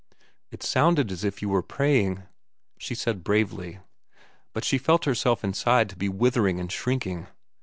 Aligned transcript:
"It 0.49 0.63
sounded 0.63 1.11
as 1.11 1.23
if 1.23 1.43
you 1.43 1.49
were 1.49 1.61
praying," 1.61 2.23
she 2.79 2.95
said 2.95 3.23
bravely, 3.23 3.81
but 4.51 4.63
she 4.65 4.79
felt 4.79 5.05
herself 5.05 5.43
inside 5.43 5.89
to 5.89 5.95
be 5.95 6.09
withering 6.09 6.59
and 6.59 6.71
shrinking. 6.71 7.27